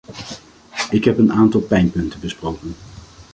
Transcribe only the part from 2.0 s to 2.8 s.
besproken.